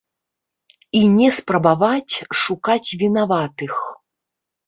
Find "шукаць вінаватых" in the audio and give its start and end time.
2.43-3.75